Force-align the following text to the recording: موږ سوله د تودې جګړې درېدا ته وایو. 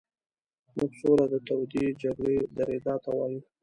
موږ 0.75 0.91
سوله 1.01 1.25
د 1.33 1.35
تودې 1.47 1.85
جګړې 2.03 2.37
درېدا 2.57 2.95
ته 3.03 3.11
وایو. 3.17 3.41